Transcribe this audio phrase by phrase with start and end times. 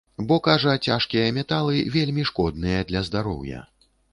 [0.29, 3.63] Бо, кажа, цяжкія металы вельмі шкодныя для здароўя.